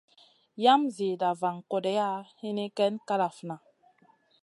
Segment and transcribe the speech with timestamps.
[0.63, 2.09] Yam zida van kodeya
[2.39, 3.55] hini ken ma kalafna.